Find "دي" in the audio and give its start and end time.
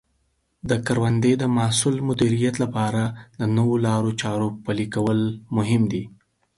5.91-6.03